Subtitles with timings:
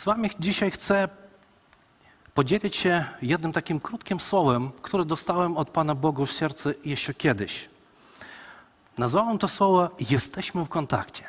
[0.00, 1.08] z Wami dzisiaj chcę
[2.34, 7.68] podzielić się jednym takim krótkim słowem, które dostałem od Pana Boga w serce jeszcze kiedyś.
[8.98, 11.24] Nazwałem to słowo jesteśmy w kontakcie.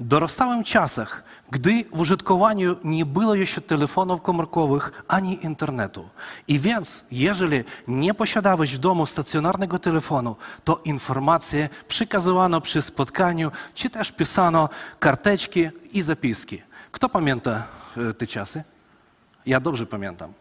[0.00, 6.08] Dorastałem w czasach, gdy w użytkowaniu nie było jeszcze telefonów komórkowych ani internetu.
[6.48, 13.90] I więc, jeżeli nie posiadałeś w domu stacjonarnego telefonu, to informacje przekazywano przy spotkaniu, czy
[13.90, 14.68] też pisano
[14.98, 16.65] karteczki i zapiski.
[16.96, 17.62] Kto pamięta
[17.96, 18.64] e, te czasy?
[19.46, 20.32] Ja dobrze pamiętam.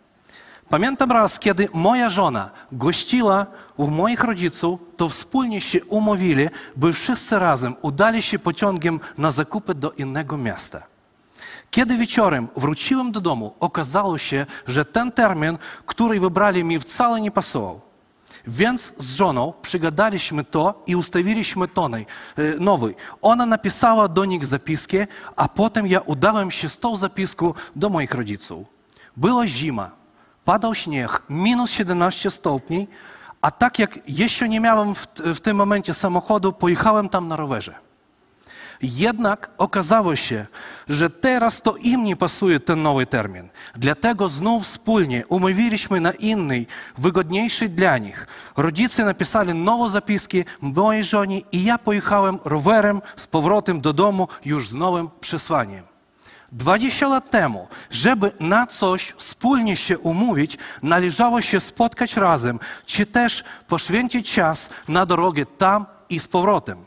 [0.70, 3.46] Pamiętam raz, kiedy moja żona gościła
[3.78, 9.76] u moich rodziców, to wspólnie się umówili, by wszyscy razem udali się pociągiem na zakupy
[9.76, 10.84] do innego miasta.
[11.72, 17.32] Kiedy wieczorem wróciłem do domu, okazało się, że ten termin, który wybrali mi wcale nie
[17.32, 17.82] pasował.
[18.48, 22.06] Więc z żoną przygadaliśmy to i ustawiliśmy tonej
[22.38, 22.96] e, nowy.
[23.22, 24.98] Ona napisała do nich zapiski,
[25.36, 28.68] a potem ja udałem się z tą zapiską do moich rodziców.
[29.18, 29.92] Była zima,
[30.46, 32.88] padał śnieg, minus 17 stopni,
[33.42, 37.85] a tak jak jeszcze nie miałem w, w tym momencie samochodu, pojechałem tam na rowerze.
[38.82, 40.46] Jednak okazało się,
[40.90, 43.50] że teraz to im nie pasuje ten nowy termin.
[43.76, 46.66] Dlatego znów wspólnie umówiliśmy na inny,
[46.98, 48.28] wygodniejszy dla nich.
[48.58, 54.70] Rodzice napisali nowe zapiski mojej żonie i ja pojechałem rowerem z powrotem do domu już
[54.70, 55.84] z nowym przesłaniem.
[56.52, 63.44] 20 lat temu, żeby na coś wspólnie się umówić, należało się spotkać razem, czy też
[63.68, 66.86] poświęcić czas na drogę tam i z powrotem.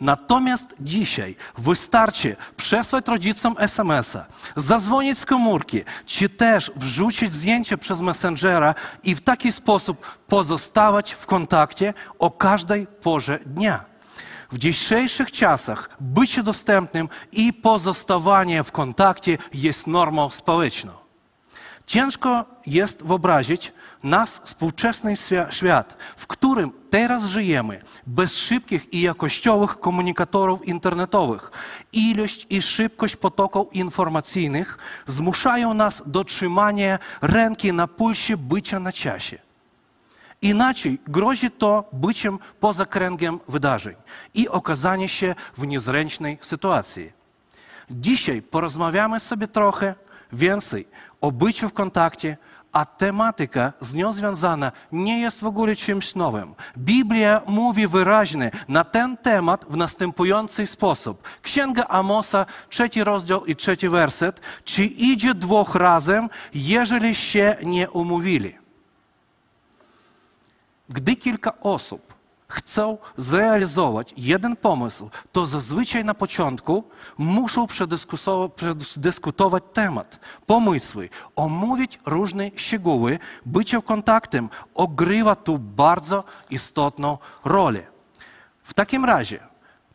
[0.00, 8.74] Natomiast dzisiaj wystarczy przesłać rodzicom SMS-a, zadzwonić z komórki, czy też wrzucić zdjęcie przez Messengera
[9.04, 13.84] i w taki sposób pozostawać w kontakcie o każdej porze dnia.
[14.52, 21.07] W dzisiejszych czasach bycie dostępnym i pozostawanie w kontakcie jest normą społeczną.
[21.88, 23.72] Ciężko jest wyobrazić
[24.02, 25.14] nas współczesny
[25.50, 31.50] świat, w którym teraz żyjemy, bez szybkich i jakościowych komunikatorów internetowych.
[31.92, 39.38] Ilość i szybkość potoków informacyjnych zmuszają nas do trzymania ręki na pulsie bycia na czasie.
[40.42, 43.94] Inaczej grozi to byciem poza kręgiem wydarzeń
[44.34, 47.12] i okazanie się w niezręcznej sytuacji.
[47.90, 49.94] Dzisiaj porozmawiamy sobie trochę
[50.32, 50.88] więcej
[51.20, 52.36] o byciu w kontakcie,
[52.72, 56.54] a tematyka z nią związana nie jest w ogóle czymś nowym.
[56.78, 61.28] Biblia mówi wyraźnie na ten temat w następujący sposób.
[61.42, 64.40] Księga Amosa, trzeci rozdział i trzeci werset.
[64.64, 68.58] Czy idzie dwóch razem, jeżeli się nie umówili?
[70.88, 72.17] Gdy kilka osób
[72.48, 76.84] chcą zrealizować jeden pomysł, to zazwyczaj na początku
[77.18, 77.66] muszą
[78.86, 83.18] przedyskutować temat, pomysły, omówić różne szczegóły.
[83.46, 87.82] Bycie kontaktem ogrywa tu bardzo istotną rolę.
[88.62, 89.40] W takim razie,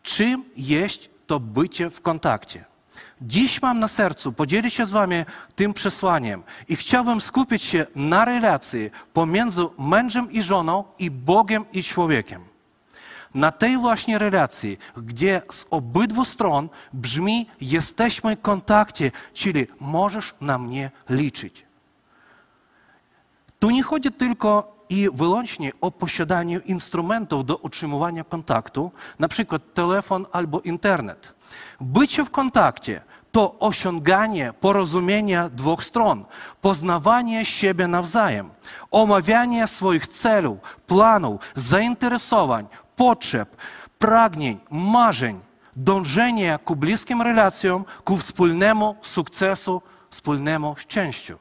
[0.03, 2.72] czym jest to bycie w kontakcie?
[3.25, 5.25] Dziś mam na sercu podzielić się z Wami
[5.56, 11.83] tym przesłaniem i chciałbym skupić się na relacji pomiędzy mężem i żoną i Bogiem i
[11.83, 12.41] człowiekiem.
[13.33, 20.57] Na tej właśnie relacji, gdzie z obydwu stron brzmi jesteśmy w kontakcie, czyli możesz na
[20.57, 21.66] mnie liczyć.
[23.59, 30.25] Tu nie chodzi tylko i wyłącznie o posiadaniu instrumentów do utrzymywania kontaktu, na przykład telefon
[30.31, 31.33] albo internet.
[31.81, 33.01] Bycie w kontakcie
[33.33, 36.25] to osiąganie porozumienia dwóch stron,
[36.61, 38.49] poznawanie siebie nawzajem,
[38.91, 43.57] omawianie swoich celów, planów, zainteresowań, potrzeb,
[43.99, 45.39] pragnień, marzeń,
[45.75, 51.38] dążenie ku bliskim relacjom, ku wspólnemu sukcesu, wspólnemu szczęściu.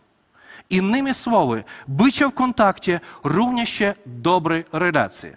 [0.71, 5.31] Innymi słowy, bycie w kontakcie równie się dobrej relacji.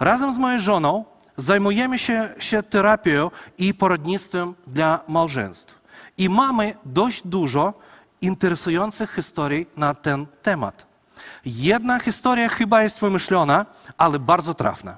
[0.00, 1.04] Razem z moją żoną
[1.36, 5.82] zajmujemy się, się terapią i poradnictwem dla małżeństw.
[6.18, 7.74] I mamy dość dużo
[8.20, 10.86] interesujących historii na ten temat.
[11.44, 13.66] Jedna historia chyba jest wymyślona,
[13.98, 14.96] ale bardzo trafna.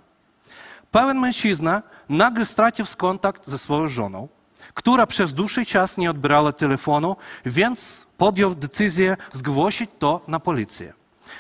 [0.91, 4.29] Pewien mężczyzna nagle stracił kontakt ze swoją żoną,
[4.75, 7.17] która przez dłuższy czas nie odbierała telefonu,
[7.47, 10.93] więc podjął decyzję zgłosić to na policję.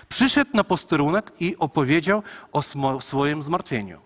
[0.08, 2.62] Przyszedł na posterunek i opowiedział o
[3.00, 4.03] swoim zmartwieniu.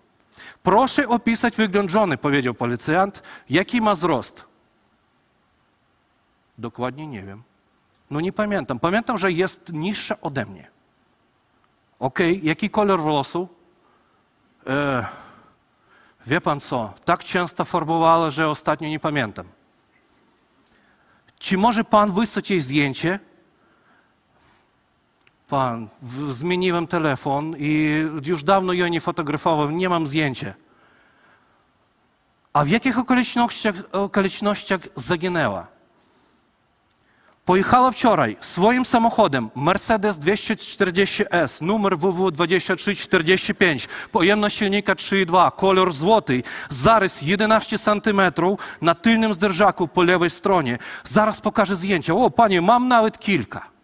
[0.68, 3.22] Proszę opisać wygląd żony, powiedział policjant.
[3.50, 4.44] Jaki ma wzrost?
[6.58, 7.42] Dokładnie nie wiem.
[8.10, 8.78] No nie pamiętam.
[8.78, 10.70] Pamiętam, że jest niższa ode mnie.
[11.98, 13.48] Ok, jaki kolor włosu?
[14.66, 15.06] E,
[16.26, 19.46] wie pan co, tak często farbowała, że ostatnio nie pamiętam.
[21.38, 23.18] Czy może pan wysłać jej zdjęcie?
[25.48, 25.88] Pan,
[26.28, 30.54] zmieniłem telefon i już dawno ją nie fotografował, nie mam zdjęcia.
[32.52, 35.66] A w jakich okolicznościach, okolicznościach zaginęła?
[37.44, 47.78] Pojechała wczoraj swoim samochodem Mercedes 240S, numer WW2345, pojemność silnika 3.2, kolor złoty, zarys 11
[47.78, 48.20] cm
[48.82, 50.78] na tylnym zderzaku po lewej stronie.
[51.04, 52.14] Zaraz pokażę zdjęcia.
[52.14, 53.77] O, panie, mam nawet kilka.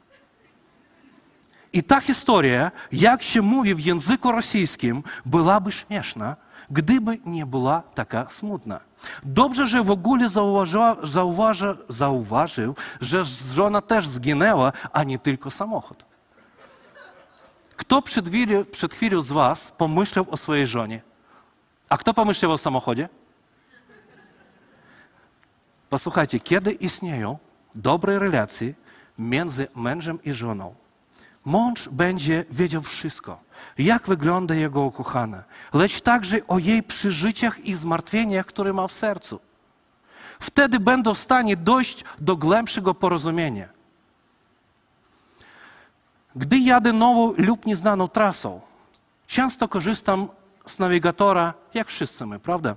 [1.74, 6.36] I ta historia, jak się mówi w języku rosyjskim, byłaby śmieszna,
[6.70, 8.80] gdyby nie była taka smutna.
[9.22, 13.24] Dobrze, że w ogóle zauważyła, zauważy, zauważył, że
[13.54, 16.04] żona też zginęła, a nie tylko samochód.
[17.76, 18.26] Kto przed
[18.72, 21.02] przed chwilą z Was pomyślał o swojej żonie?
[21.88, 23.08] A kto pomyślał o samochodzie?
[25.90, 27.38] Posłuchajcie, kiedy istnieją
[27.74, 28.74] dobre relacje
[29.18, 30.74] między mężem i żoną,
[31.44, 33.40] Mąż będzie wiedział wszystko,
[33.78, 39.40] jak wygląda jego ukochana, lecz także o jej przeżyciach i zmartwieniach, które ma w sercu.
[40.40, 43.68] Wtedy będą w stanie dojść do głębszego porozumienia.
[46.36, 48.60] Gdy jadę nową lub nieznaną trasą,
[49.26, 50.28] często korzystam
[50.66, 52.76] z nawigatora, jak wszyscy my, prawda?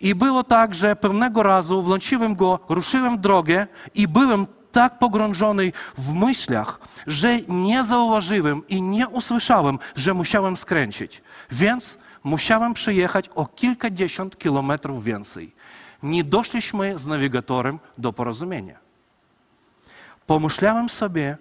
[0.00, 6.14] I było tak, że pewnego razu włączyłem go, ruszyłem drogę i byłem tak pogrążony w
[6.14, 11.22] myślach, że nie zauważyłem i nie usłyszałem, że musiałem skręcić.
[11.50, 15.52] Więc musiałem przejechać o kilkadziesiąt kilometrów więcej.
[16.02, 18.78] Nie doszliśmy z nawigatorem do porozumienia.
[20.26, 21.36] Pomyślałem sobie,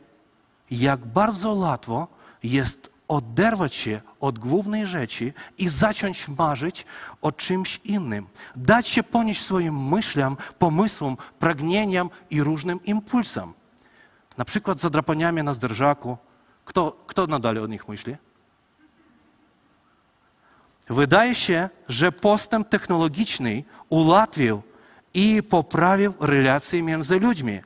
[0.71, 2.07] jak bardzo łatwo
[2.43, 6.85] jest oderwać się od głównej rzeczy i zacząć marzyć
[7.21, 8.27] o czymś innym.
[8.55, 13.53] Dać się ponieść swoim myślom, pomysłom, pragnieniom i różnym impulsom.
[14.37, 16.17] Na przykład zadrapaniami na zderzaku.
[16.65, 18.15] Kto, kto nadal o nich myśli?
[20.89, 24.61] Wydaje się, że postęp technologiczny ułatwił
[25.13, 27.59] i poprawił relacje między ludźmi.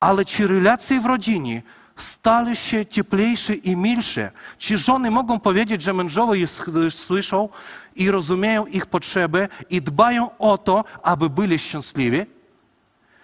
[0.00, 1.62] Ale czy relacje w rodzinie
[2.00, 4.30] stały się cieplejsze i milsze?
[4.58, 6.50] Czy żony mogą powiedzieć, że mężowie ich
[6.90, 7.48] słyszą
[7.96, 12.26] i rozumieją ich potrzeby i dbają o to, aby byli szczęśliwi?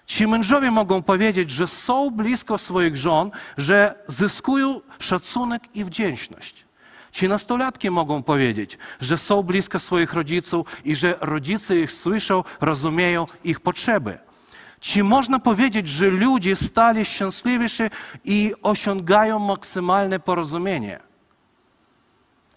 [0.07, 6.67] Czy mężowie mogą powiedzieć, że są blisko swoich żon, że zyskują szacunek i wdzięczność?
[7.13, 13.27] Czy nastolatki mogą powiedzieć, że są blisko swoich rodziców i że rodzice ich słyszą, rozumieją
[13.45, 14.19] ich potrzeby?
[14.87, 17.83] Czy można powiedzieć, że ludzie stali szczęśliwsi
[18.25, 21.01] i osiągają maksymalne porozumienie?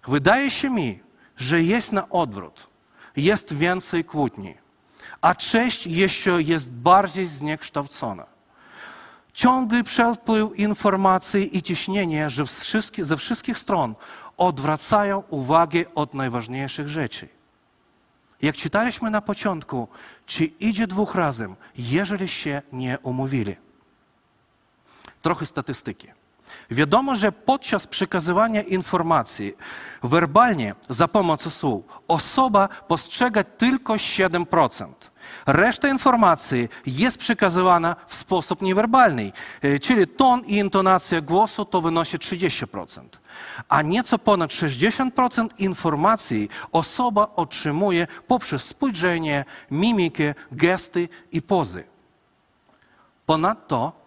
[0.07, 0.99] Wydaje się mi,
[1.37, 2.67] że jest na odwrót.
[3.15, 4.53] Jest więcej kłótni,
[5.21, 8.25] a cześć jeszcze jest bardziej zniekształcona.
[9.33, 12.43] Ciągły przepływ informacji i ciśnienie że
[12.97, 13.95] ze wszystkich stron
[14.37, 17.38] odwracają uwagę od najważniejszych rzeczy.
[18.41, 19.87] Jak czytaliśmy na początku,
[20.25, 23.55] czy idzie dwóch razem, jeżeli się nie umówili.
[25.21, 26.18] Trochę statystyki.
[26.71, 29.53] Wiadomo, że podczas przekazywania informacji
[30.03, 34.93] werbalnie za pomocą słów osoba postrzega tylko 7%.
[35.45, 39.31] Reszta informacji jest przekazywana w sposób niewerbalny,
[39.81, 43.03] czyli ton i intonacja głosu to wynosi 30%.
[43.69, 51.83] A nieco ponad 60% informacji osoba otrzymuje poprzez spojrzenie, mimikę, gesty i pozy.
[53.25, 53.98] Ponadto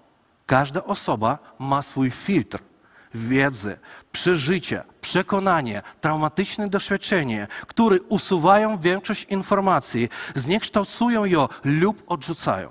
[0.52, 2.58] każda osoba ma swój filtr
[3.14, 3.78] wiedzy,
[4.12, 12.70] przeżycia, przekonanie, traumatyczne doświadczenie, które usuwają większość informacji, zniekształcują ją lub odrzucają.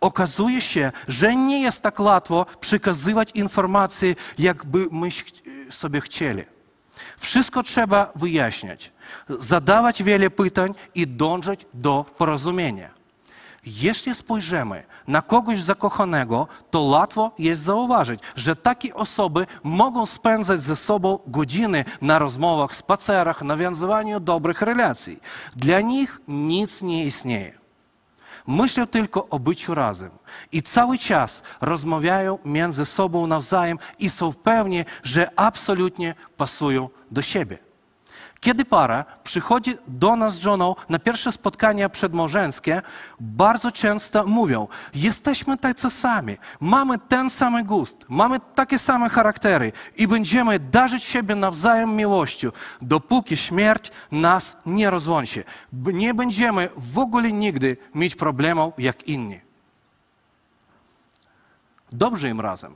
[0.00, 5.08] Okazuje się, że nie jest tak łatwo przekazywać informacje, jakby my
[5.70, 6.44] sobie chcieli.
[7.16, 8.92] Wszystko trzeba wyjaśniać,
[9.28, 12.93] zadawać wiele pytań i dążyć do porozumienia.
[13.66, 20.76] Jeśli spojrzymy na kogoś zakochanego, to łatwo jest zauważyć, że takie osoby mogą spędzać ze
[20.76, 25.20] sobą godziny na rozmowach, spacerach, nawiązywaniu dobrych relacji.
[25.56, 27.58] Dla nich nic nie istnieje.
[28.46, 30.10] Myślą tylko o byciu razem
[30.52, 37.63] i cały czas rozmawiają między sobą nawzajem i są pewni, że absolutnie pasują do siebie.
[38.44, 42.82] Kiedy para przychodzi do nas z żoną na pierwsze spotkania przedmałżeńskie,
[43.20, 50.08] bardzo często mówią: Jesteśmy tacy sami, mamy ten sam gust, mamy takie same charaktery i
[50.08, 52.50] będziemy darzyć siebie nawzajem miłością,
[52.82, 55.44] dopóki śmierć nas nie rozłączy.
[55.72, 59.40] Nie będziemy w ogóle nigdy mieć problemów jak inni.
[61.92, 62.74] Dobrze im razem,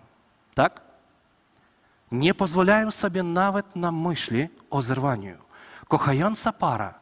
[0.55, 0.81] tak?
[2.13, 5.48] Nie pozwalają sobie nawet na myśli o zerwaniu.
[5.89, 6.95] Kochająca para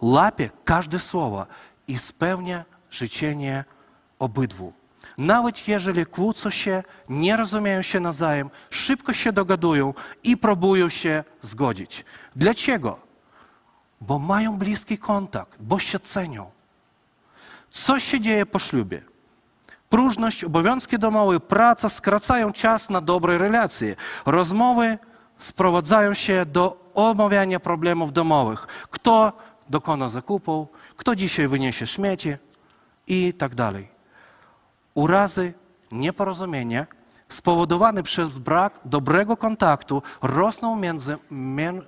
[0.00, 1.46] łapie każde słowo
[1.88, 3.64] i spełnia życzenie
[4.18, 4.72] obydwu.
[5.18, 12.04] Nawet jeżeli kłócą się, nie rozumieją się nawzajem, szybko się dogadują i próbują się zgodzić.
[12.36, 12.98] Dlaczego?
[14.00, 16.50] Bo mają bliski kontakt, bo się cenią.
[17.70, 19.02] Co się dzieje po ślubie?
[19.88, 23.96] Próżność, obowiązki domowe, praca skracają czas na dobre relacje.
[24.26, 24.98] Rozmowy
[25.40, 28.66] sprowadzają się do omawiania problemów domowych.
[28.90, 29.32] Kto
[29.70, 32.36] dokona zakupów, kto dzisiaj wyniesie śmieci
[33.06, 33.88] i tak dalej.
[34.94, 35.54] Urazy,
[35.92, 36.86] nieporozumienia
[37.32, 41.18] spowodowane przez brak dobrego kontaktu rosną między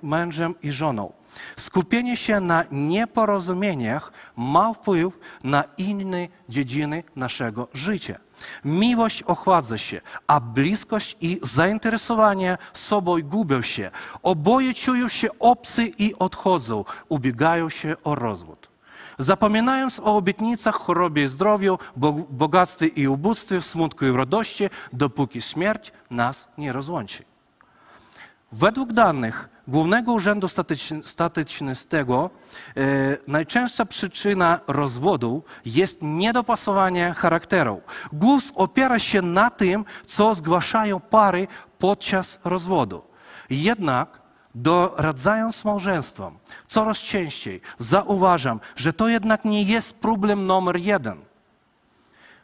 [0.03, 1.13] mężem i żoną.
[1.57, 8.19] Skupienie się na nieporozumieniach ma wpływ na inne dziedziny naszego życia.
[8.65, 13.91] Miłość ochładza się, a bliskość i zainteresowanie sobą gubią się.
[14.23, 18.62] Oboje czują się obcy i odchodzą, ubiegają się o rozwód.
[19.23, 21.79] Zapominając o obietnicach, chorobie i zdrowiu,
[22.29, 27.23] bogactwie i ubóstwie, smutku i radości, dopóki śmierć nas nie rozłączy.
[28.51, 30.47] Według danych Głównego Urzędu
[31.03, 32.29] Statystycznego
[32.77, 32.81] e,
[33.27, 37.81] najczęstsza przyczyna rozwodu jest niedopasowanie charakteru.
[38.13, 41.47] Głos opiera się na tym, co zgłaszają pary
[41.79, 43.01] podczas rozwodu.
[43.49, 44.22] Jednak
[44.55, 51.17] doradzając małżeństwom coraz częściej zauważam, że to jednak nie jest problem numer jeden.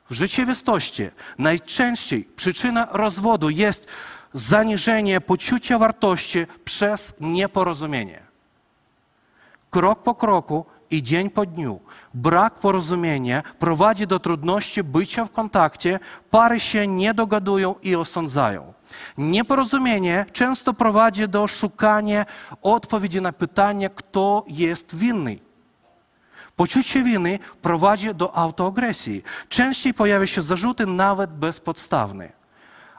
[0.09, 3.87] W rzeczywistości najczęściej przyczyna rozwodu jest
[4.33, 8.19] zaniżenie poczucia wartości przez nieporozumienie.
[9.69, 11.79] Krok po kroku i dzień po dniu
[12.13, 18.73] brak porozumienia prowadzi do trudności bycia w kontakcie, pary się nie dogadują i osądzają.
[19.17, 22.25] Nieporozumienie często prowadzi do szukania
[22.61, 25.39] odpowiedzi na pytanie, kto jest winny.
[26.55, 29.23] Poczucie winy prowadzi do autoagresji.
[29.49, 32.29] Częściej pojawia się zarzuty nawet bezpodstawne.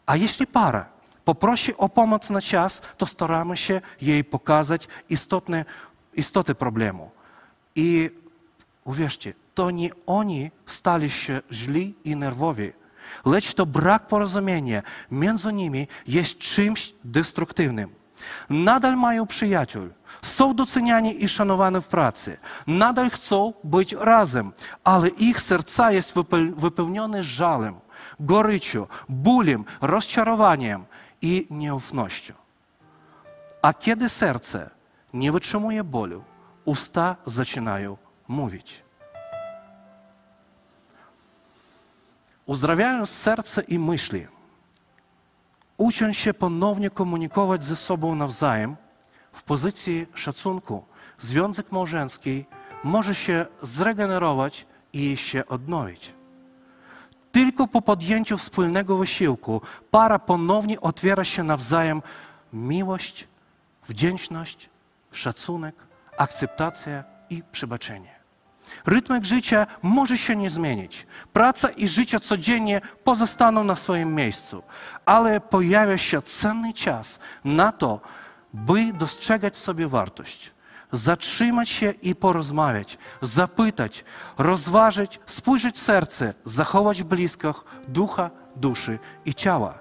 [0.06, 0.87] A jeśli para
[1.25, 5.64] poprosi o pomoc na czas, to staramy się jej pokazać istotne,
[6.14, 7.11] istoty problemu.
[7.76, 8.10] I
[8.84, 12.72] uwierzcie, to nie oni stali się źli i nerwowi,
[13.26, 17.90] lecz to brak porozumienia między nimi jest czymś destruktywnym.
[18.50, 19.88] Nadal mają przyjaciół,
[20.22, 22.36] są doceniani i szanowani w pracy,
[22.66, 24.52] nadal chcą być razem,
[24.84, 26.14] ale ich serca jest
[26.56, 27.74] wypełnione żalem,
[28.20, 30.84] goryczą, bólem, rozczarowaniem
[31.22, 32.34] i nieufnością.
[33.62, 34.70] A kiedy serce
[35.14, 36.24] nie wytrzymuje bólu,
[36.70, 37.96] usta zaczynają
[38.28, 38.82] mówić.
[42.46, 44.26] Uzdrawiając serce i myśli,
[45.76, 48.76] ucząc się ponownie komunikować ze sobą nawzajem,
[49.32, 50.84] w pozycji szacunku,
[51.18, 52.44] związek małżeński
[52.84, 56.14] może się zregenerować i się odnowić.
[57.32, 59.60] Tylko po podjęciu wspólnego wysiłku
[59.90, 62.02] para ponownie otwiera się nawzajem
[62.52, 63.28] miłość,
[63.88, 64.70] wdzięczność,
[65.12, 65.89] szacunek,
[66.20, 68.20] akceptacja i przebaczenie.
[68.86, 71.06] Rytm życia może się nie zmienić.
[71.32, 74.62] Praca i życie codziennie pozostaną na swoim miejscu,
[75.06, 78.00] ale pojawia się cenny czas na to,
[78.54, 80.52] by dostrzegać sobie wartość,
[80.92, 84.04] zatrzymać się i porozmawiać, zapytać,
[84.38, 87.56] rozważyć, spojrzeć w serce, zachować bliskich
[87.88, 89.78] ducha, duszy i ciała.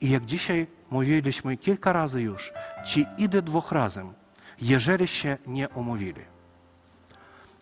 [0.00, 2.52] I jak dzisiaj mówiliśmy kilka razy już,
[2.84, 4.14] ci idę dwóch razem,
[4.62, 6.24] jeżeli się nie umówili.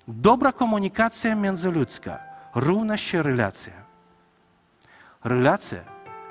[0.09, 2.19] Dobra komunikacja międzyludzka
[2.55, 3.73] równa się relacja.
[5.25, 5.79] Relacja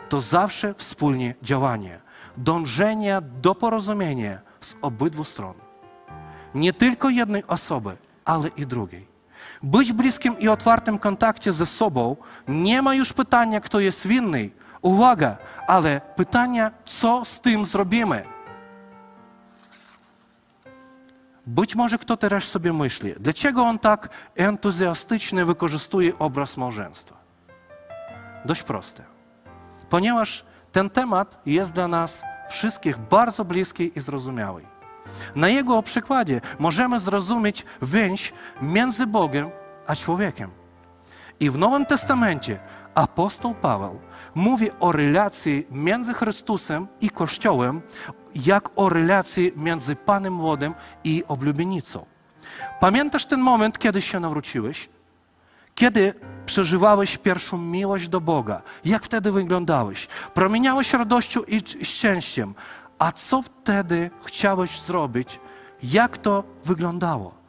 [0.09, 1.99] to zawsze wspólne działanie,
[2.38, 5.53] dążenie do porozumienia z obydwu stron.
[6.55, 9.07] Nie tylko jednej osoby, ale i drugiej.
[9.63, 12.15] Być bliskim i otwartym kontakcie ze sobą
[12.47, 14.49] nie ma już pytania, kto jest winny.
[14.81, 18.38] Uwaga, ale pytania, co z tym zrobimy?
[21.50, 27.15] Być może kto teraz sobie myśli, dlaczego on tak entuzjastycznie wykorzystuje obraz małżeństwa?
[28.46, 29.03] Dość proste.
[29.89, 34.65] Ponieważ ten temat jest dla nas wszystkich bardzo bliski i zrozumiały.
[35.36, 39.50] Na jego przykładzie możemy zrozumieć więź między Bogiem
[39.88, 40.51] a człowiekiem.
[41.39, 42.60] I w Nowym Testamencie
[42.96, 44.00] apostoł Paweł
[44.36, 47.82] mówi o relacji między Chrystusem i Kościołem,
[48.36, 52.05] jak o relacji między Panem Młodym i oblubienicą.
[52.79, 54.89] Pamiętasz ten moment, kiedy się nawróciłeś?
[55.75, 56.13] Kiedy
[56.45, 60.07] przeżywałeś pierwszą miłość do Boga, jak wtedy wyglądałeś?
[60.33, 62.53] Promieniałeś radością i szczęściem.
[63.00, 65.39] A co wtedy chciałeś zrobić?
[65.83, 67.39] Jak to wyglądało?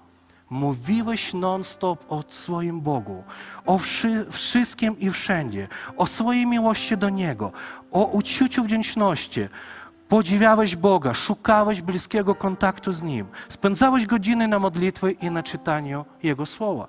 [0.50, 3.24] Mówiłeś non-stop o swoim Bogu,
[3.66, 7.52] o wszy wszystkim i wszędzie, o swojej miłości do Niego,
[7.90, 9.48] o uczuciu wdzięczności.
[10.10, 16.46] Podziwiałeś Boga, szukałeś bliskiego kontaktu z Nim, spędzałeś godziny na modlitwie i na czytaniu Jego
[16.46, 16.86] Słowa.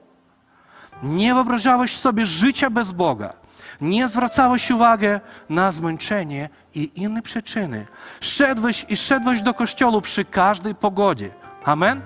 [1.04, 3.34] Nie wyobrażałeś sobie życia bez Boga.
[3.82, 5.06] Nie zwracałeś uwagi
[5.50, 7.88] na zmęczenie i inne przyczyny.
[8.22, 11.30] Szedłeś i szedłeś do kościoła przy każdej pogodzie.
[11.66, 12.02] Amen?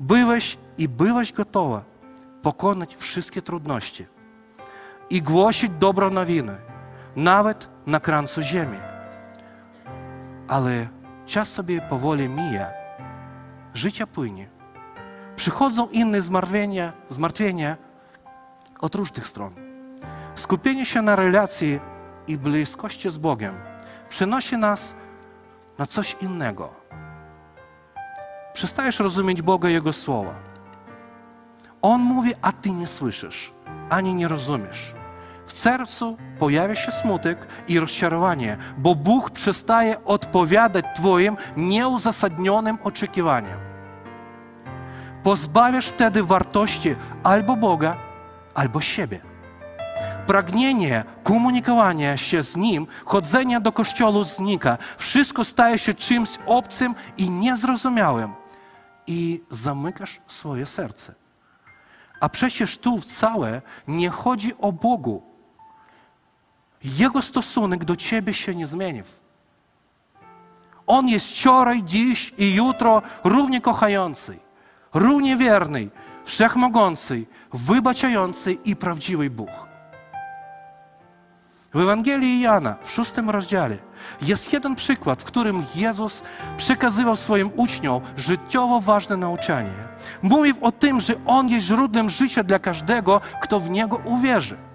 [0.00, 1.82] Byłeś i byłeś gotowa
[2.42, 4.06] pokonać wszystkie trudności
[5.10, 6.56] i głosić dobrą nowinę,
[7.16, 8.87] nawet na krańcu ziemi.
[10.48, 10.88] Ale
[11.26, 12.66] czas sobie powoli mija,
[13.74, 14.48] życie płynie.
[15.36, 17.76] Przychodzą inne zmartwienia, zmartwienia
[18.80, 19.54] od różnych stron.
[20.34, 21.80] Skupienie się na relacji
[22.26, 23.54] i bliskości z Bogiem
[24.08, 24.94] przenosi nas
[25.78, 26.70] na coś innego.
[28.52, 30.34] Przestajesz rozumieć Boga i Jego słowa.
[31.82, 33.52] On mówi, a ty nie słyszysz,
[33.90, 34.97] ani nie rozumiesz.
[35.48, 43.60] W sercu pojawia się smutek i rozczarowanie, bo Bóg przestaje odpowiadać Twoim nieuzasadnionym oczekiwaniom.
[45.22, 47.96] Pozbawiasz wtedy wartości albo Boga,
[48.54, 49.20] albo siebie.
[50.26, 54.78] Pragnienie komunikowania się z Nim, chodzenia do kościoła znika.
[54.96, 58.32] Wszystko staje się czymś obcym i niezrozumiałym.
[59.06, 61.14] I zamykasz swoje serce.
[62.20, 65.27] A przecież tu wcale nie chodzi o Bogu.
[66.84, 69.04] Jego stosunek do Ciebie się nie zmienił.
[70.86, 74.38] On jest wczoraj, dziś i jutro równie kochający,
[74.94, 75.88] równie wierny,
[76.24, 79.68] wszechmogący, wybaczający i prawdziwy Bóg.
[81.74, 83.78] W Ewangelii Jana w szóstym rozdziale
[84.22, 86.22] jest jeden przykład, w którym Jezus
[86.56, 89.72] przekazywał swoim uczniom życiowo ważne nauczanie.
[90.22, 94.67] Mówił o tym, że On jest źródłem życia dla każdego, kto w Niego uwierzy.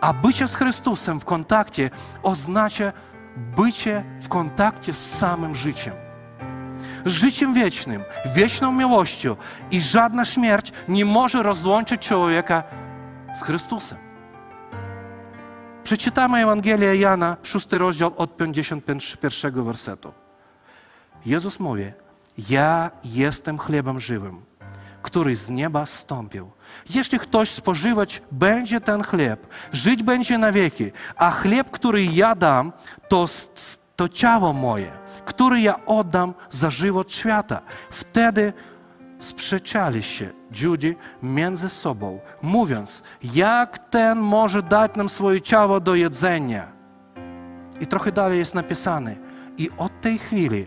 [0.00, 1.90] A bycie z Chrystusem w kontakcie
[2.22, 2.92] oznacza
[3.56, 5.94] bycie w kontakcie z samym życiem.
[7.06, 9.36] Z życiem wiecznym, wieczną miłością
[9.70, 12.62] i żadna śmierć nie może rozłączyć człowieka
[13.36, 13.98] z Chrystusem.
[15.84, 20.12] Przeczytamy Ewangelię Jana, szósty rozdział od 51 wersetu.
[21.26, 21.92] Jezus mówi,
[22.50, 24.44] ja jestem chlebem żywym,
[25.02, 26.50] który z nieba stąpił.
[26.90, 32.72] Jeśli ktoś spożywać będzie ten chleb, żyć będzie na wieki, a chleb, który ja dam,
[33.08, 33.26] to,
[33.96, 34.90] to ciało moje,
[35.24, 37.60] które ja oddam za żywot świata.
[37.90, 38.52] Wtedy
[39.18, 43.02] sprzeczali się Żydzi między sobą, mówiąc,
[43.34, 46.72] jak ten może dać nam swoje ciało do jedzenia.
[47.80, 49.16] I trochę dalej jest napisane,
[49.58, 50.66] i od tej chwili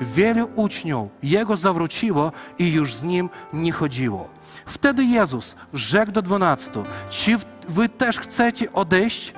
[0.00, 4.28] wielu uczniów Jego zawróciło i już z Nim nie chodziło.
[4.66, 7.36] Wtedy Jezus rzekł do dwunastu, czy
[7.68, 9.34] wy też chcecie odejść?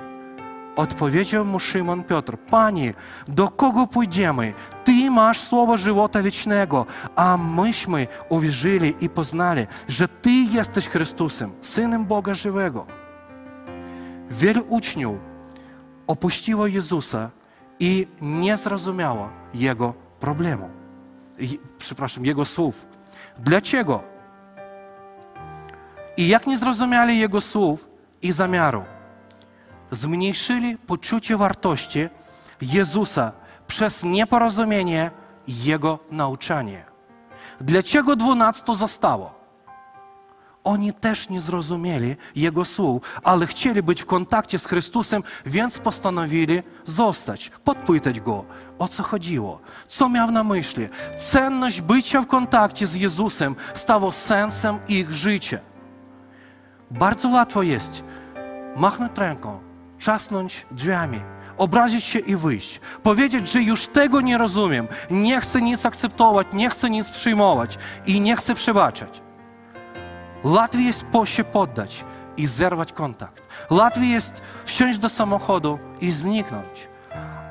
[0.75, 2.93] Odpowiedział mu Szymon Piotr, Panie,
[3.27, 4.53] do kogo pójdziemy?
[4.83, 12.05] Ty masz słowo żywota wiecznego, a myśmy uwierzyli i poznali, że Ty jesteś Chrystusem, Synem
[12.05, 12.85] Boga żywego.
[14.29, 15.15] Wielu uczniów
[16.07, 17.29] opuściło Jezusa
[17.79, 20.69] i nie zrozumiało Jego problemu.
[21.77, 22.85] Przepraszam, Jego słów.
[23.39, 24.03] Dlaczego?
[26.17, 27.89] I jak nie zrozumieli Jego słów
[28.21, 28.83] i zamiaru?
[29.91, 32.09] zmniejszyli poczucie wartości
[32.61, 33.31] Jezusa
[33.67, 35.11] przez nieporozumienie
[35.47, 36.85] Jego nauczanie.
[37.61, 39.34] Dlaczego dwunastu zostało?
[40.65, 46.63] Oni też nie zrozumieli Jego słów, ale chcieli być w kontakcie z Chrystusem, więc postanowili
[46.85, 48.45] zostać, podpytać Go,
[48.79, 50.87] o co chodziło, co miał na myśli.
[51.29, 55.59] Cenność bycia w kontakcie z Jezusem stało sensem ich życia.
[56.91, 58.03] Bardzo łatwo jest
[58.75, 59.59] machnąć ręką,
[59.97, 61.21] trzasnąć drzwiami,
[61.57, 62.81] obrazić się i wyjść.
[63.03, 68.21] Powiedzieć, że już tego nie rozumiem, nie chcę nic akceptować, nie chcę nic przyjmować i
[68.21, 69.24] nie chcę przebaczać.
[70.43, 72.05] Łatwiej jest po się poddać
[72.37, 73.43] i zerwać kontakt.
[73.69, 76.89] Łatwiej jest wsiąść do samochodu i zniknąć.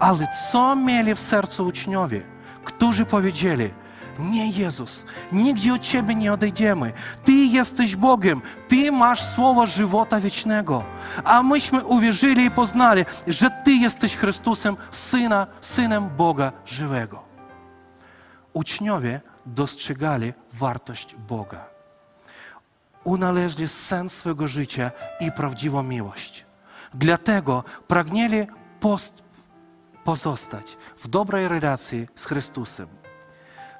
[0.00, 2.22] Ale co mieli w sercu uczniowie,
[2.64, 3.70] którzy powiedzieli–
[4.18, 6.92] nie Jezus, nigdzie od Ciebie nie odejdziemy.
[7.24, 10.84] Ty jesteś Bogiem, Ty masz słowo żywota wiecznego.
[11.24, 17.22] A myśmy uwierzyli i poznali, że Ty jesteś Chrystusem, Syna, Synem Boga żywego.
[18.52, 21.73] Uczniowie dostrzegali wartość Boga.
[23.04, 24.90] Unaleźli sens swego życia
[25.20, 26.46] i prawdziwą miłość.
[26.94, 28.46] Dlatego pragnęli
[28.80, 29.22] post,
[30.04, 32.88] pozostać w dobrej relacji z Chrystusem.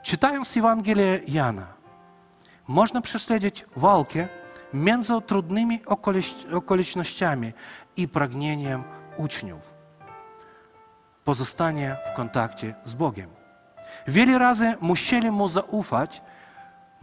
[0.03, 1.67] Czytając Ewangelię Jana,
[2.69, 4.29] można prześledzić walkę
[4.75, 5.83] między trudnymi
[6.53, 7.53] okolicznościami
[7.97, 8.85] i pragnieniem
[9.17, 9.75] uczniów.
[11.25, 13.31] Pozostanie w kontakcie z Bogiem.
[14.07, 16.23] Wiele razy musieli mu zaufać,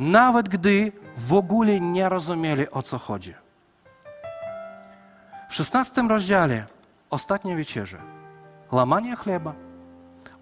[0.02, 3.34] nawet gdy w ogóle nie rozumieli o co chodzi.
[5.50, 6.66] W szesnastym rozdziale
[7.10, 7.98] ostatnia wieczerza,
[8.72, 9.54] łamanie chleba,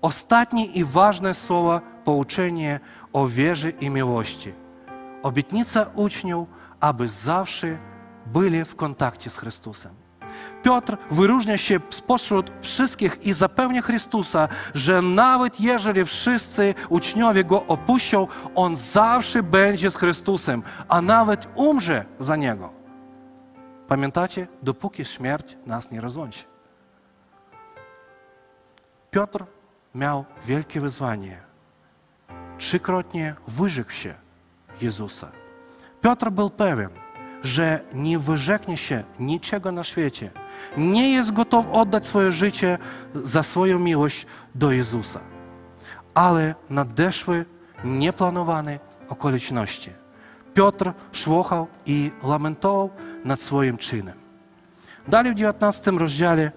[0.01, 2.79] ostatnie i ważne słowa pouczenie
[3.13, 4.53] o wierze i miłości,
[5.23, 6.47] obietnica uczniów,
[6.79, 7.77] aby zawsze
[8.25, 9.98] byli w kontakcie z Chrystusem.
[10.63, 18.27] Piotr wyróżnia się spośród wszystkich i zapewnia Chrystusa, że nawet jeżeli wszyscy uczniowie go opuszczą,
[18.55, 22.69] on zawsze będzie z Chrystusem, a nawet umrze za niego.
[23.87, 24.47] Pamiętacie?
[24.63, 26.43] Dopóki śmierć nas nie rozłączy.
[29.11, 29.45] Piotr
[29.95, 31.41] miał wielkie wyzwanie.
[32.57, 34.13] Trzykrotnie wyrzekł się
[34.81, 35.31] Jezusa.
[36.01, 36.89] Piotr był pewien,
[37.43, 40.31] że nie wyrzeknie się niczego na świecie.
[40.77, 42.77] Nie jest gotów oddać swoje życie
[43.23, 44.25] za swoją miłość
[44.55, 45.19] do Jezusa.
[46.13, 47.45] Ale nadeszły
[47.83, 49.91] nieplanowane okoliczności.
[50.53, 52.89] Piotr szłochał i lamentował
[53.25, 54.17] nad swoim czynem.
[55.07, 56.51] Dalej w 19 rozdziale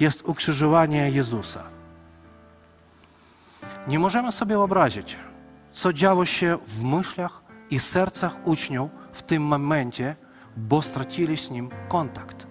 [0.00, 1.62] jest ukrzyżowanie Jezusa.
[3.88, 5.16] Nie możemy sobie wyobrazić,
[5.72, 10.16] co działo się w myślach i sercach uczniów w tym momencie,
[10.56, 12.46] bo stracili z nim kontakt.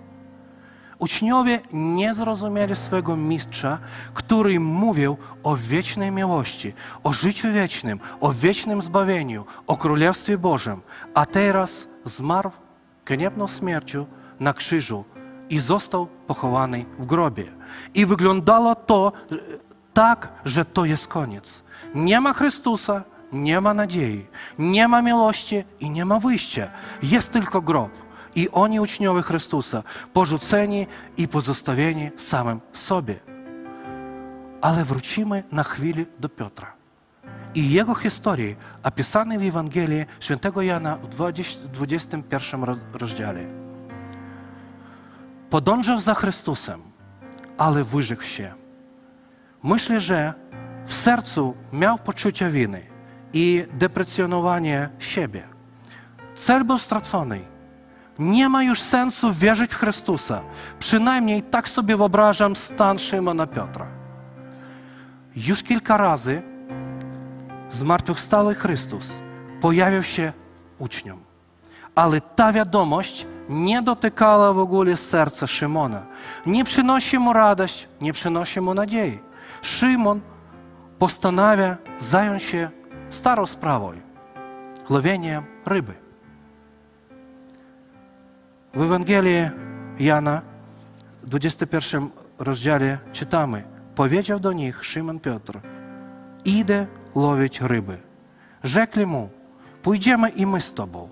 [1.00, 3.80] Uczniowie nie zrozumieli swego mistrza,
[4.13, 10.82] który mówił o wiecznej miłości, o życiu wiecznym, o wiecznym zbawieniu, o Królestwie Bożym,
[11.13, 12.52] a teraz zmarł
[13.06, 14.06] gniewną śmiercią
[14.39, 15.04] na krzyżu
[15.50, 17.45] i został pochowany w grobie.
[17.93, 19.12] I wyglądało to
[19.93, 21.63] tak, że to jest koniec.
[21.95, 24.27] Nie ma Chrystusa, nie ma nadziei,
[24.59, 26.69] nie ma miłości i nie ma wyjścia.
[27.03, 27.91] Jest tylko grob.
[28.35, 33.19] I oni uczniowie Chrystusa, porzuceni i pozostawieni samym sobie.
[34.61, 36.73] Ale wrócimy na chwilę do Piotra.
[37.55, 43.45] I jego historii opisanej w Ewangelii świętego Jana w 21 rozdziale.
[45.49, 46.81] Podążał za Chrystusem,
[47.57, 48.53] ale wyrzekł się.
[49.63, 50.33] Myślę, że
[50.85, 52.90] w sercu miał poczucie winy
[53.33, 55.43] i deprecjonowanie siebie.
[56.35, 57.41] Cel był stracony.
[58.19, 60.41] Nie ma już sensu wierzyć w Chrystusa.
[60.79, 63.87] Przynajmniej tak sobie wyobrażam stan Szymona Piotra.
[65.35, 66.41] Już kilka razy
[67.69, 69.13] zmartwychwstały Chrystus
[69.61, 70.33] pojawił się
[70.79, 71.19] uczniom.
[71.95, 76.05] Ale ta wiadomość nie dotykała w ogóle serca Szymona.
[76.45, 79.19] Nie przynosi mu radość, nie przynosi mu nadziei.
[79.61, 80.21] Szymon
[80.99, 82.69] postanawia zająć się
[83.12, 83.91] starą sprawą
[84.89, 85.93] łowieniem ryby.
[88.74, 89.50] W Ewangelii
[90.00, 90.41] Jana,
[91.24, 93.63] w 21 rozdziale czytamy:
[93.95, 95.60] Powiedział do nich Szymon Piotr:
[96.45, 97.97] Idę łowić ryby.
[98.63, 99.30] Rzekli mu:
[99.82, 101.10] Pójdziemy i my z tobą.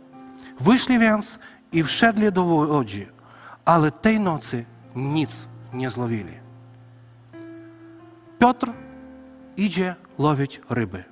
[0.60, 1.40] Wyszli więc
[1.72, 3.08] i wszedli do łodzi,
[3.66, 6.34] ale tej nocy nic nie złowili.
[8.40, 8.72] Piotr
[9.58, 11.04] idzie łowić ryby.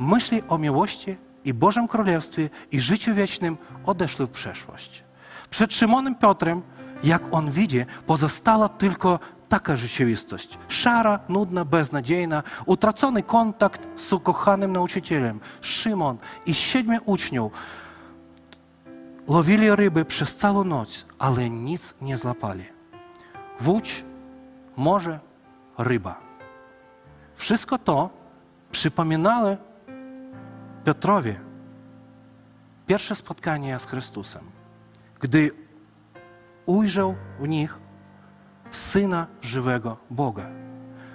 [0.00, 3.56] Myśli o miłości i Bożym Królestwie i życiu wiecznym
[3.86, 5.04] odeszły w przeszłość.
[5.50, 6.62] Przed Szymonem Piotrem,
[7.04, 10.58] jak on widzi, pozostała tylko taka rzeczywistość.
[10.68, 15.40] Szara, nudna, beznadziejna, utracony kontakt z ukochanym nauczycielem.
[15.60, 17.52] Szymon i siedmiu uczniów
[19.26, 22.64] łowili ryby przez całą noc, ale nic nie złapali.
[23.60, 24.04] Wódź,
[24.76, 25.20] morze,
[25.78, 26.20] ryba.
[27.34, 28.10] Wszystko to
[28.70, 29.56] przypominało
[30.86, 31.34] Piotrowi
[32.86, 34.42] pierwsze spotkanie z Chrystusem,
[35.20, 35.50] gdy
[36.66, 37.78] ujrzał w nich
[38.70, 40.46] Syna żywego Boga.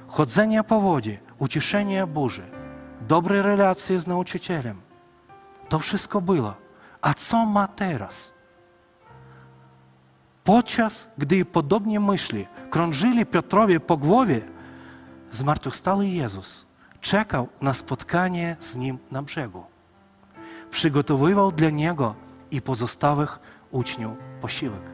[0.08, 2.44] Chodzenie po wodzie, uciszenie burzy,
[3.08, 4.82] dobre relacje z nauczycielem.
[5.70, 6.54] To wszystko było.
[7.02, 8.34] A co ma teraz?
[10.44, 14.42] Podczas gdy podobnie myśli krążyli Piotrowie po głowie,
[15.32, 16.71] zmartwychwstały Jezus
[17.02, 19.64] czekał na spotkanie z Nim na brzegu.
[20.72, 22.16] Przygotowywał dla Niego
[22.52, 23.40] i pozostałych
[23.72, 24.92] uczniów posiłek.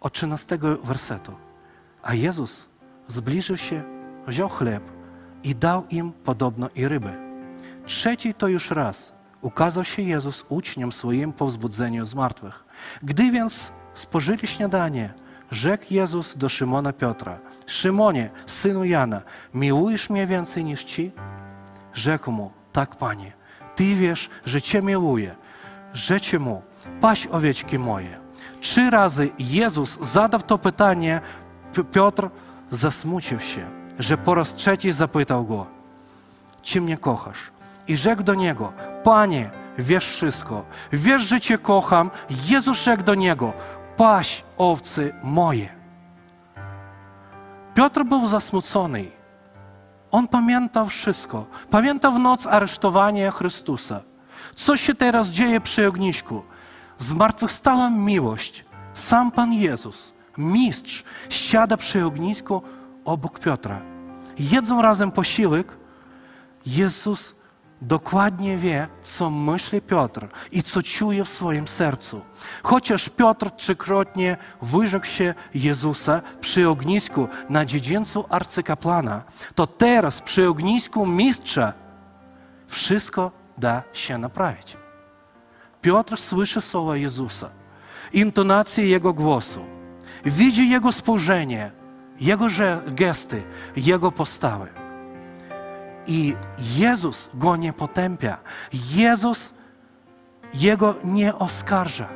[0.00, 1.32] Od 13 wersetu.
[2.02, 2.68] A Jezus
[3.08, 3.82] zbliżył się,
[4.26, 4.82] wziął chleb
[5.42, 7.12] i dał im podobno i rybę.
[7.86, 12.64] Trzeci to już raz ukazał się Jezus uczniom swoim po wzbudzeniu z martwych.
[13.02, 15.14] Gdy więc spożyli śniadanie,
[15.50, 19.22] rzekł Jezus do Szymona Piotra, Szymonie, synu Jana,
[19.54, 21.12] miłujesz mnie więcej niż ci?
[21.94, 23.32] Rzekł mu, tak panie,
[23.76, 25.34] ty wiesz, że cię miłuję.
[25.92, 26.62] Rzecie mu,
[27.00, 28.18] paś owieczki moje.
[28.60, 31.20] Trzy razy Jezus zadał to pytanie,
[31.92, 32.28] Piotr
[32.70, 33.66] zasmucił się,
[33.98, 35.66] że po raz trzeci zapytał go,
[36.62, 37.50] czy mnie kochasz?
[37.88, 38.72] I rzekł do niego,
[39.04, 42.10] Panie, wiesz wszystko, wiesz, że Cię kocham.
[42.48, 43.52] Jezus rzekł do niego,
[43.98, 45.68] paś owcy moje.
[47.74, 49.10] Piotr był zasmucony.
[50.10, 51.46] On pamiętał wszystko.
[51.70, 54.00] Pamiętał noc aresztowania Chrystusa.
[54.56, 56.42] Co się teraz dzieje przy ognisku?
[56.98, 58.64] Zmartwychwstała miłość.
[58.94, 62.62] Sam Pan Jezus, mistrz, siada przy ognisku
[63.04, 63.80] obok Piotra.
[64.38, 65.76] Jedzą razem posiłek.
[66.66, 67.34] Jezus
[67.82, 72.20] dokładnie wie, co myśli Piotr i co czuje w swoim sercu.
[72.62, 79.22] Chociaż Piotr trzykrotnie wyrzekł się Jezusa przy ognisku na dziedzińcu arcykapłana,
[79.54, 81.72] to teraz przy ognisku mistrza
[82.66, 84.76] wszystko da się naprawić.
[85.82, 87.48] Piotr słyszy słowa Jezusa,
[88.12, 89.64] intonację Jego głosu,
[90.24, 91.70] widzi Jego spojrzenie,
[92.20, 92.46] Jego
[92.86, 93.42] gesty,
[93.76, 94.77] Jego postawy.
[96.08, 96.36] I
[96.76, 98.36] Jezus go nie potępia.
[98.94, 99.54] Jezus
[100.54, 102.08] jego nie oskarża.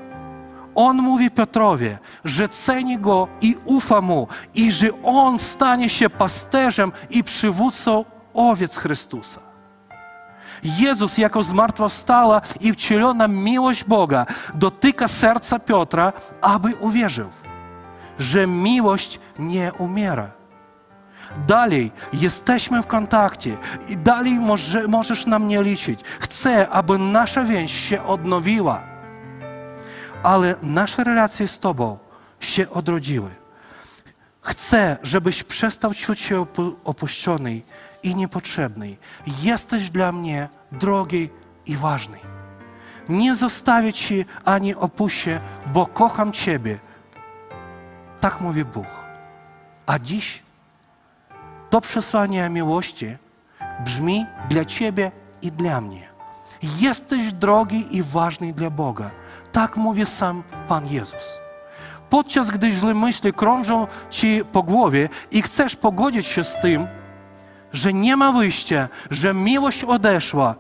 [0.75, 6.93] On mówi Piotrowie, że ceni go i ufa mu, i że on stanie się pasterzem
[7.11, 9.41] i przywódcą owiec Chrystusa.
[10.63, 17.29] Jezus jako zmartwychwstała i wcielona miłość Boga dotyka serca Piotra, aby uwierzył,
[18.19, 20.42] że miłość nie umiera
[21.47, 23.57] Dalej jesteśmy w kontakcie
[23.89, 26.01] i dalej może, możesz na mnie liczyć.
[26.21, 28.83] Chcę, aby nasza więź się odnowiła,
[30.23, 31.99] ale nasze relacje z Tobą
[32.41, 33.31] się odrodziły.
[34.41, 36.47] Chcę, żebyś przestał czuć się
[36.85, 37.61] opuszczony
[38.03, 38.97] i niepotrzebny.
[39.43, 41.31] Jesteś dla mnie drogi
[41.67, 42.19] i ważny.
[43.09, 46.79] Nie zostawię Ci ani opuścię, bo kocham Ciebie.
[48.21, 48.87] Tak mówi Bóg.
[49.87, 50.43] A dziś
[51.73, 53.17] to przesłanie miłości
[53.85, 56.09] brzmi dla Ciebie i dla mnie.
[56.79, 59.11] Jesteś drogi i ważny dla Boga.
[59.53, 61.39] Tak mówi sam Pan Jezus.
[62.11, 66.87] Podczas gdy źle myśli krążą Ci po głowie i chcesz pogodzić się z tym,
[67.73, 70.55] że nie ma wyjścia, że miłość odeszła,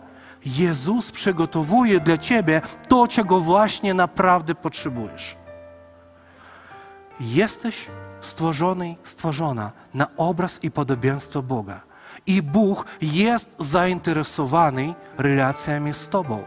[0.46, 5.36] Jezus przygotowuje dla Ciebie to, czego właśnie naprawdę potrzebujesz.
[7.20, 7.86] Jesteś
[8.22, 11.80] stworzony, stworzona na obraz i podobieństwo Boga.
[12.26, 16.42] I Bóg jest zainteresowany relacjami z Tobą,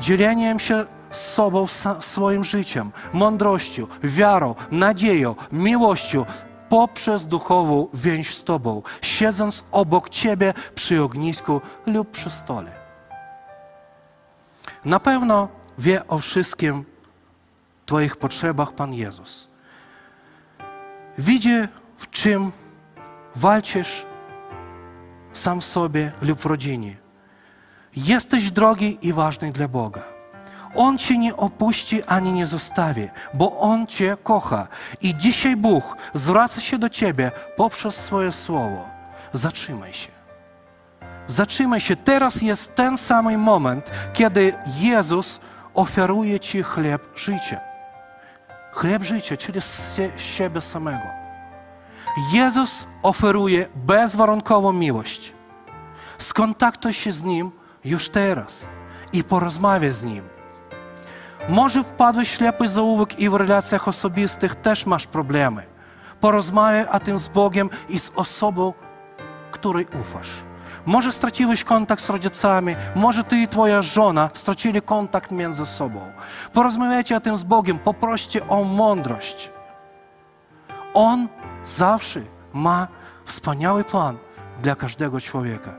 [0.00, 1.66] dzieleniem się z sobą
[2.00, 6.24] swoim życiem, mądrością, wiarą, nadzieją, miłością
[6.68, 12.72] poprzez duchową więź z Tobą, siedząc obok Ciebie przy ognisku lub przy stole.
[14.84, 16.84] Na pewno wie o wszystkim
[17.86, 19.51] Twoich potrzebach Pan Jezus.
[21.18, 21.58] Widzi,
[21.96, 22.52] w czym
[23.36, 24.06] walczysz
[25.32, 26.96] sam sobie lub w rodzinie.
[27.96, 30.02] Jesteś drogi i ważny dla Boga.
[30.74, 34.68] On Cię nie opuści ani nie zostawi, bo On Cię kocha.
[35.00, 38.88] I dzisiaj Bóg zwraca się do Ciebie poprzez swoje słowo.
[39.32, 40.08] Zatrzymaj się.
[41.26, 41.96] Zatrzymaj się.
[41.96, 45.40] Teraz jest ten sam moment, kiedy Jezus
[45.74, 47.71] oferuje Ci chleb życia.
[48.72, 51.04] Chleb życia, czyli z siebie samego.
[52.32, 55.32] Jezus oferuje bezwarunkową miłość.
[56.18, 57.50] Skontaktuj się z Nim
[57.84, 58.68] już teraz
[59.12, 60.24] i porozmawiaj z Nim.
[61.48, 65.66] Może wpadłeś w ślepy zaułek i w relacjach osobistych też masz problemy.
[66.20, 68.72] Porozmawiaj o tym z Bogiem i z osobą,
[69.50, 70.51] której ufasz.
[70.86, 76.00] Może straciłeś kontakt z rodzicami, może ty i twoja żona stracili kontakt między sobą.
[76.52, 79.50] Porozmawiajcie o tym z Bogiem, poproście o mądrość.
[80.94, 81.28] On
[81.64, 82.20] zawsze
[82.52, 82.88] ma
[83.24, 84.18] wspaniały plan
[84.62, 85.70] dla każdego człowieka.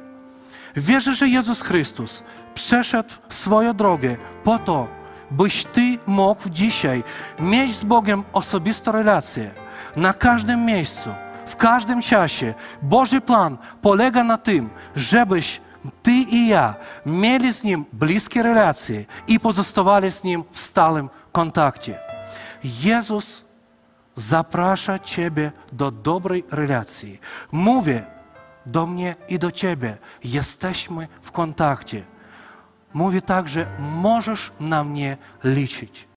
[0.75, 4.87] Wierzę, że Jezus Chrystus przeszedł swoją drogę po to,
[5.31, 7.03] byś Ty mógł dzisiaj
[7.39, 9.51] mieć z Bogiem osobistą relację
[9.95, 11.09] na każdym miejscu,
[11.45, 12.53] w każdym czasie.
[12.81, 15.61] Boży plan polega na tym, żebyś
[16.03, 16.75] Ty i ja
[17.05, 21.99] mieli z Nim bliskie relacje i pozostawali z Nim w stałym kontakcie.
[22.63, 23.45] Jezus
[24.15, 27.19] zaprasza Ciebie do dobrej relacji.
[27.51, 28.05] Mówię
[28.65, 29.97] do mnie i do Ciebie.
[30.23, 32.03] Jesteśmy w kontakcie.
[32.93, 36.07] mówi tak, że możesz na mnie liczyć.